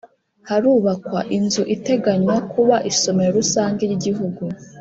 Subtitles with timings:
[0.49, 4.43] Harubakwa inzu iteganywa kuba isomero rusange ry Igihugu